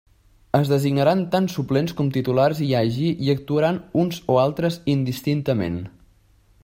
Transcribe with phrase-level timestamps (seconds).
[0.59, 5.79] Es designaran tants suplents com titulars hi hagi i actuaran uns o altres indistintament.